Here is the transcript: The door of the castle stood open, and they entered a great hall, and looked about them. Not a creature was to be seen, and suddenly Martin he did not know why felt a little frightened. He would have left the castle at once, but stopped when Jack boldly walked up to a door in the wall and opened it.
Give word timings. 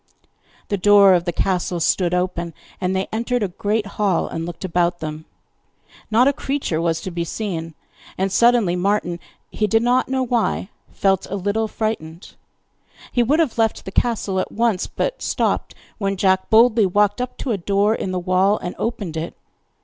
The 0.69 0.79
door 0.79 1.13
of 1.13 1.25
the 1.25 1.31
castle 1.31 1.79
stood 1.79 2.11
open, 2.11 2.55
and 2.81 2.95
they 2.95 3.05
entered 3.11 3.43
a 3.43 3.47
great 3.49 3.85
hall, 3.85 4.27
and 4.27 4.47
looked 4.47 4.65
about 4.65 4.97
them. 4.97 5.25
Not 6.09 6.27
a 6.27 6.33
creature 6.33 6.81
was 6.81 7.01
to 7.01 7.11
be 7.11 7.23
seen, 7.23 7.75
and 8.17 8.31
suddenly 8.31 8.75
Martin 8.75 9.19
he 9.51 9.67
did 9.67 9.83
not 9.83 10.09
know 10.09 10.23
why 10.23 10.69
felt 10.91 11.27
a 11.29 11.35
little 11.35 11.67
frightened. 11.67 12.33
He 13.11 13.21
would 13.21 13.39
have 13.39 13.59
left 13.59 13.85
the 13.85 13.91
castle 13.91 14.39
at 14.39 14.51
once, 14.51 14.87
but 14.87 15.21
stopped 15.21 15.75
when 15.99 16.17
Jack 16.17 16.49
boldly 16.49 16.87
walked 16.87 17.21
up 17.21 17.37
to 17.37 17.51
a 17.51 17.57
door 17.59 17.93
in 17.93 18.11
the 18.11 18.17
wall 18.17 18.57
and 18.57 18.73
opened 18.79 19.15
it. 19.15 19.35